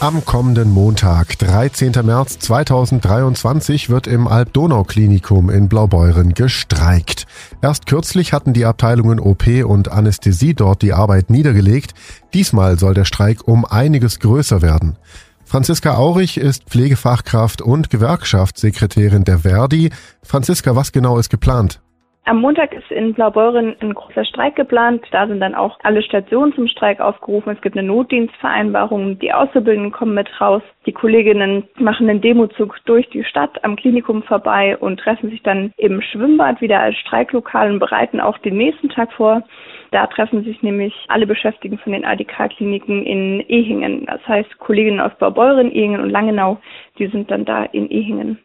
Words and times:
Am 0.00 0.24
kommenden 0.24 0.70
Montag, 0.70 1.36
13. 1.40 1.90
März 2.04 2.38
2023, 2.38 3.90
wird 3.90 4.06
im 4.06 4.28
Alb-Donau-Klinikum 4.28 5.50
in 5.50 5.68
Blaubeuren 5.68 6.34
gestreikt. 6.34 7.26
Erst 7.62 7.86
kürzlich 7.86 8.32
hatten 8.32 8.52
die 8.52 8.64
Abteilungen 8.64 9.18
OP 9.18 9.48
und 9.64 9.90
Anästhesie 9.90 10.54
dort 10.54 10.82
die 10.82 10.92
Arbeit 10.92 11.30
niedergelegt. 11.30 11.94
Diesmal 12.32 12.78
soll 12.78 12.94
der 12.94 13.06
Streik 13.06 13.48
um 13.48 13.64
einiges 13.64 14.20
größer 14.20 14.62
werden. 14.62 14.96
Franziska 15.44 15.96
Aurich 15.96 16.38
ist 16.38 16.62
Pflegefachkraft 16.70 17.60
und 17.60 17.90
Gewerkschaftssekretärin 17.90 19.24
der 19.24 19.40
Verdi. 19.40 19.90
Franziska, 20.22 20.76
was 20.76 20.92
genau 20.92 21.18
ist 21.18 21.28
geplant? 21.28 21.80
Am 22.28 22.42
Montag 22.42 22.74
ist 22.74 22.90
in 22.90 23.14
Blaubeuren 23.14 23.74
ein 23.80 23.94
großer 23.94 24.22
Streik 24.26 24.54
geplant. 24.54 25.02
Da 25.12 25.26
sind 25.26 25.40
dann 25.40 25.54
auch 25.54 25.78
alle 25.82 26.02
Stationen 26.02 26.52
zum 26.52 26.68
Streik 26.68 27.00
aufgerufen. 27.00 27.54
Es 27.54 27.62
gibt 27.62 27.74
eine 27.74 27.88
Notdienstvereinbarung. 27.88 29.18
Die 29.18 29.32
Auszubildenden 29.32 29.92
kommen 29.92 30.12
mit 30.12 30.28
raus. 30.38 30.60
Die 30.84 30.92
Kolleginnen 30.92 31.66
machen 31.78 32.06
einen 32.06 32.20
Demozug 32.20 32.76
durch 32.84 33.08
die 33.08 33.24
Stadt 33.24 33.64
am 33.64 33.76
Klinikum 33.76 34.22
vorbei 34.24 34.76
und 34.76 35.00
treffen 35.00 35.30
sich 35.30 35.42
dann 35.42 35.72
im 35.78 36.02
Schwimmbad 36.02 36.60
wieder 36.60 36.80
als 36.80 36.98
Streiklokal 36.98 37.70
und 37.70 37.78
bereiten 37.78 38.20
auch 38.20 38.36
den 38.36 38.58
nächsten 38.58 38.90
Tag 38.90 39.10
vor. 39.14 39.42
Da 39.90 40.06
treffen 40.06 40.44
sich 40.44 40.62
nämlich 40.62 40.92
alle 41.08 41.26
Beschäftigten 41.26 41.78
von 41.78 41.92
den 41.92 42.04
ADK-Kliniken 42.04 43.06
in 43.06 43.40
Ehingen. 43.48 44.04
Das 44.04 44.20
heißt, 44.28 44.58
Kolleginnen 44.58 45.00
aus 45.00 45.16
Blaubeuren, 45.16 45.72
Ehingen 45.72 46.02
und 46.02 46.10
Langenau, 46.10 46.58
die 46.98 47.06
sind 47.06 47.30
dann 47.30 47.46
da 47.46 47.64
in 47.64 47.88
Ehingen. 47.88 48.38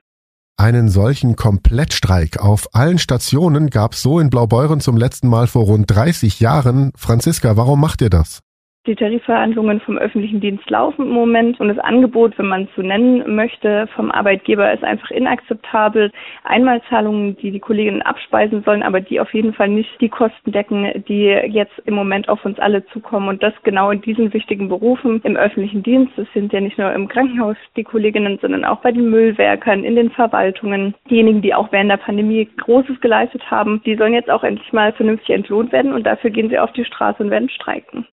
Einen 0.55 0.87
solchen 0.87 1.35
Komplettstreik 1.35 2.39
auf 2.39 2.75
allen 2.75 2.99
Stationen 2.99 3.71
gab 3.71 3.93
es 3.93 4.03
so 4.03 4.19
in 4.19 4.29
Blaubeuren 4.29 4.81
zum 4.81 4.97
letzten 4.97 5.27
Mal 5.27 5.47
vor 5.47 5.63
rund 5.63 5.89
30 5.89 6.39
Jahren. 6.39 6.91
Franziska, 6.95 7.57
warum 7.57 7.81
macht 7.81 8.01
ihr 8.01 8.11
das? 8.11 8.39
Die 8.85 8.95
Tarifverhandlungen 8.95 9.79
vom 9.79 9.97
öffentlichen 9.97 10.41
Dienst 10.41 10.69
laufen 10.69 11.03
im 11.03 11.13
Moment 11.13 11.57
und 11.61 11.69
das 11.69 11.79
Angebot, 11.79 12.37
wenn 12.37 12.47
man 12.47 12.63
es 12.63 12.75
so 12.75 12.81
nennen 12.81 13.33
möchte, 13.33 13.87
vom 13.95 14.11
Arbeitgeber 14.11 14.73
ist 14.73 14.83
einfach 14.83 15.09
inakzeptabel. 15.09 16.11
Einmalzahlungen, 16.43 17.37
die 17.37 17.51
die 17.51 17.61
Kolleginnen 17.61 18.01
abspeisen 18.01 18.61
sollen, 18.63 18.83
aber 18.83 18.99
die 18.99 19.21
auf 19.21 19.33
jeden 19.33 19.53
Fall 19.53 19.69
nicht 19.69 19.89
die 20.01 20.09
Kosten 20.09 20.51
decken, 20.51 21.01
die 21.07 21.27
jetzt 21.27 21.71
im 21.85 21.93
Moment 21.93 22.27
auf 22.27 22.43
uns 22.43 22.59
alle 22.59 22.85
zukommen. 22.87 23.29
Und 23.29 23.41
das 23.41 23.53
genau 23.63 23.89
in 23.89 24.01
diesen 24.01 24.33
wichtigen 24.33 24.67
Berufen 24.67 25.21
im 25.23 25.37
öffentlichen 25.37 25.81
Dienst. 25.81 26.11
Das 26.17 26.27
sind 26.33 26.51
ja 26.51 26.59
nicht 26.59 26.77
nur 26.77 26.91
im 26.91 27.07
Krankenhaus 27.07 27.55
die 27.77 27.85
Kolleginnen, 27.85 28.37
sondern 28.41 28.65
auch 28.65 28.81
bei 28.81 28.91
den 28.91 29.09
Müllwerkern, 29.09 29.85
in 29.85 29.95
den 29.95 30.11
Verwaltungen. 30.11 30.93
Diejenigen, 31.09 31.41
die 31.41 31.53
auch 31.53 31.71
während 31.71 31.89
der 31.89 31.97
Pandemie 31.97 32.49
Großes 32.57 32.99
geleistet 32.99 33.49
haben, 33.49 33.81
die 33.85 33.95
sollen 33.95 34.13
jetzt 34.13 34.29
auch 34.29 34.43
endlich 34.43 34.73
mal 34.73 34.91
vernünftig 34.91 35.29
entlohnt 35.29 35.71
werden 35.71 35.93
und 35.93 36.05
dafür 36.05 36.31
gehen 36.31 36.49
sie 36.49 36.59
auf 36.59 36.73
die 36.73 36.83
Straße 36.83 37.23
und 37.23 37.31
werden 37.31 37.47
streiken. 37.47 38.05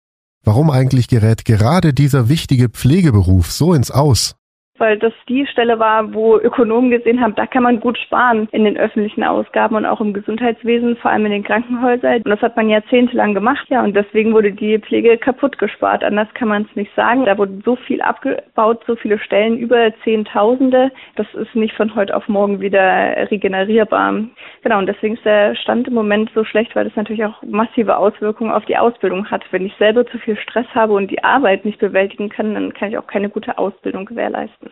Warum 0.43 0.71
eigentlich 0.71 1.07
gerät 1.07 1.45
gerade 1.45 1.93
dieser 1.93 2.29
wichtige 2.29 2.69
Pflegeberuf 2.69 3.51
so 3.51 3.73
ins 3.73 3.91
Aus? 3.91 4.39
weil 4.79 4.97
das 4.97 5.13
die 5.27 5.45
Stelle 5.45 5.79
war, 5.79 6.13
wo 6.13 6.37
Ökonomen 6.37 6.89
gesehen 6.89 7.21
haben, 7.21 7.35
da 7.35 7.45
kann 7.45 7.63
man 7.63 7.79
gut 7.79 7.97
sparen 7.97 8.47
in 8.51 8.63
den 8.63 8.77
öffentlichen 8.77 9.23
Ausgaben 9.23 9.75
und 9.75 9.85
auch 9.85 10.01
im 10.01 10.13
Gesundheitswesen, 10.13 10.97
vor 10.97 11.11
allem 11.11 11.25
in 11.25 11.31
den 11.31 11.43
Krankenhäusern. 11.43 12.21
Und 12.23 12.29
das 12.29 12.41
hat 12.41 12.55
man 12.55 12.69
jahrzehntelang 12.69 13.33
gemacht, 13.33 13.67
ja, 13.69 13.83
und 13.83 13.95
deswegen 13.95 14.33
wurde 14.33 14.51
die 14.51 14.79
Pflege 14.79 15.17
kaputt 15.17 15.57
gespart. 15.57 16.03
Anders 16.03 16.27
kann 16.33 16.47
man 16.47 16.63
es 16.69 16.75
nicht 16.75 16.93
sagen. 16.95 17.25
Da 17.25 17.37
wurde 17.37 17.59
so 17.63 17.75
viel 17.75 18.01
abgebaut, 18.01 18.83
so 18.87 18.95
viele 18.95 19.19
Stellen, 19.19 19.57
über 19.57 19.91
Zehntausende. 20.03 20.91
Das 21.15 21.27
ist 21.33 21.55
nicht 21.55 21.75
von 21.75 21.93
heute 21.95 22.15
auf 22.15 22.27
morgen 22.27 22.61
wieder 22.61 22.81
regenerierbar. 23.29 24.23
Genau, 24.61 24.79
und 24.79 24.87
deswegen 24.87 25.15
ist 25.15 25.25
der 25.25 25.55
Stand 25.55 25.87
im 25.87 25.93
Moment 25.93 26.29
so 26.35 26.43
schlecht, 26.43 26.75
weil 26.75 26.85
das 26.85 26.95
natürlich 26.95 27.23
auch 27.23 27.41
massive 27.43 27.95
Auswirkungen 27.95 28.51
auf 28.51 28.65
die 28.65 28.77
Ausbildung 28.77 29.29
hat. 29.31 29.43
Wenn 29.51 29.65
ich 29.65 29.73
selber 29.79 30.05
zu 30.05 30.17
viel 30.19 30.37
Stress 30.37 30.67
habe 30.73 30.93
und 30.93 31.09
die 31.09 31.23
Arbeit 31.23 31.63
nicht 31.63 31.79
bewältigen 31.79 32.29
kann, 32.29 32.53
dann 32.53 32.73
kann 32.73 32.89
ich 32.89 32.97
auch 32.97 33.07
keine 33.07 33.29
gute 33.29 33.57
Ausbildung 33.57 34.05
gewährleisten. 34.05 34.69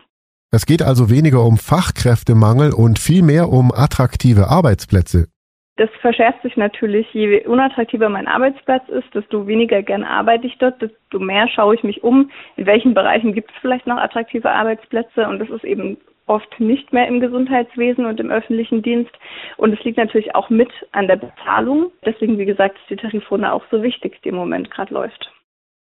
Es 0.50 0.66
geht 0.66 0.82
also 0.82 1.10
weniger 1.10 1.44
um 1.44 1.56
Fachkräftemangel 1.58 2.72
und 2.72 2.98
vielmehr 2.98 3.48
um 3.48 3.70
attraktive 3.74 4.48
Arbeitsplätze. 4.48 5.28
Das 5.76 5.90
verschärft 6.00 6.42
sich 6.42 6.56
natürlich, 6.56 7.06
je 7.12 7.46
unattraktiver 7.46 8.08
mein 8.08 8.26
Arbeitsplatz 8.26 8.88
ist, 8.88 9.14
desto 9.14 9.46
weniger 9.46 9.82
gern 9.82 10.02
arbeite 10.02 10.46
ich 10.46 10.58
dort, 10.58 10.82
desto 10.82 11.20
mehr 11.20 11.46
schaue 11.48 11.76
ich 11.76 11.84
mich 11.84 12.02
um, 12.02 12.30
in 12.56 12.66
welchen 12.66 12.94
Bereichen 12.94 13.32
gibt 13.32 13.50
es 13.52 13.56
vielleicht 13.60 13.86
noch 13.86 13.98
attraktive 13.98 14.50
Arbeitsplätze 14.50 15.28
und 15.28 15.38
das 15.38 15.48
ist 15.50 15.64
eben 15.64 15.96
oft 16.28 16.60
nicht 16.60 16.92
mehr 16.92 17.08
im 17.08 17.20
Gesundheitswesen 17.20 18.06
und 18.06 18.20
im 18.20 18.30
öffentlichen 18.30 18.82
Dienst. 18.82 19.12
Und 19.56 19.72
es 19.72 19.84
liegt 19.84 19.98
natürlich 19.98 20.34
auch 20.34 20.50
mit 20.50 20.70
an 20.92 21.08
der 21.08 21.16
Bezahlung. 21.16 21.90
Deswegen, 22.04 22.38
wie 22.38 22.44
gesagt, 22.44 22.76
ist 22.78 22.90
die 22.90 22.96
Tarifrunde 22.96 23.52
auch 23.52 23.64
so 23.70 23.82
wichtig, 23.82 24.20
die 24.22 24.28
im 24.28 24.36
Moment 24.36 24.70
gerade 24.70 24.92
läuft. 24.94 25.30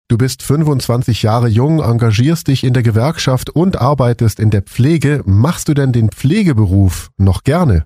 Du 0.09 0.17
bist 0.17 0.43
25 0.43 1.23
Jahre 1.23 1.47
jung, 1.47 1.81
engagierst 1.81 2.49
dich 2.49 2.65
in 2.65 2.73
der 2.73 2.83
Gewerkschaft 2.83 3.49
und 3.49 3.79
arbeitest 3.79 4.41
in 4.41 4.49
der 4.49 4.61
Pflege. 4.61 5.21
Machst 5.25 5.69
du 5.69 5.73
denn 5.73 5.93
den 5.93 6.09
Pflegeberuf 6.09 7.11
noch 7.17 7.43
gerne? 7.43 7.85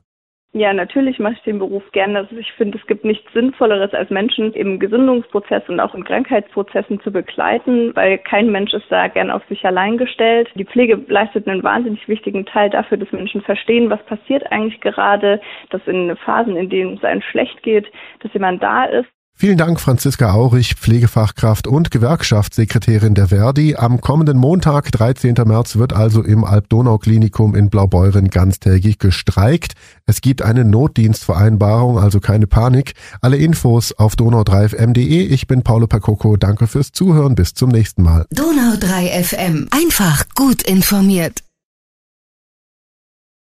Ja, 0.57 0.71
natürlich 0.71 1.19
mache 1.19 1.33
ich 1.33 1.41
den 1.41 1.59
Beruf 1.59 1.83
gerne. 1.91 2.19
Also 2.19 2.37
ich 2.37 2.49
finde, 2.53 2.77
es 2.77 2.87
gibt 2.87 3.03
nichts 3.03 3.29
Sinnvolleres, 3.33 3.93
als 3.93 4.09
Menschen 4.09 4.53
im 4.53 4.79
Gesundungsprozess 4.79 5.63
und 5.67 5.81
auch 5.81 5.93
in 5.93 6.05
Krankheitsprozessen 6.05 7.01
zu 7.01 7.11
begleiten, 7.11 7.93
weil 7.93 8.19
kein 8.19 8.49
Mensch 8.49 8.73
ist 8.73 8.89
da 8.89 9.09
gern 9.09 9.31
auf 9.31 9.43
sich 9.49 9.65
allein 9.65 9.97
gestellt. 9.97 10.49
Die 10.55 10.63
Pflege 10.63 10.97
leistet 11.09 11.45
einen 11.45 11.61
wahnsinnig 11.61 12.07
wichtigen 12.07 12.45
Teil 12.45 12.69
dafür, 12.69 12.95
dass 12.95 13.11
Menschen 13.11 13.41
verstehen, 13.41 13.89
was 13.89 14.01
passiert 14.05 14.49
eigentlich 14.49 14.79
gerade, 14.79 15.41
dass 15.71 15.85
in 15.87 16.15
Phasen, 16.15 16.55
in 16.55 16.69
denen 16.69 16.93
es 16.95 17.03
einem 17.03 17.21
schlecht 17.21 17.61
geht, 17.61 17.91
dass 18.21 18.31
jemand 18.31 18.63
da 18.63 18.85
ist 18.85 19.09
Vielen 19.37 19.57
Dank, 19.57 19.81
Franziska 19.81 20.31
Aurich, 20.31 20.75
Pflegefachkraft 20.75 21.67
und 21.67 21.91
Gewerkschaftssekretärin 21.91 23.15
der 23.15 23.27
Verdi. 23.27 23.75
Am 23.75 23.99
kommenden 23.99 24.37
Montag, 24.37 24.93
13. 24.93 25.35
März, 25.45 25.75
wird 25.75 25.91
also 25.91 26.23
im 26.23 26.45
Alb-Donau-Klinikum 26.45 27.53
in 27.53 27.69
Blaubeuren 27.69 28.29
ganztägig 28.29 28.97
gestreikt. 28.97 29.73
Es 30.05 30.21
gibt 30.21 30.41
eine 30.41 30.63
Notdienstvereinbarung, 30.63 31.99
also 31.99 32.21
keine 32.21 32.47
Panik. 32.47 32.93
Alle 33.19 33.35
Infos 33.35 33.91
auf 33.91 34.13
donau3fm.de. 34.13 35.25
Ich 35.25 35.47
bin 35.47 35.63
Paolo 35.63 35.87
Percoco. 35.87 36.37
Danke 36.37 36.67
fürs 36.67 36.93
Zuhören. 36.93 37.35
Bis 37.35 37.53
zum 37.53 37.71
nächsten 37.71 38.03
Mal. 38.03 38.25
Donau3 38.33 39.21
FM. 39.21 39.67
Einfach 39.69 40.23
gut 40.33 40.61
informiert. 40.61 41.44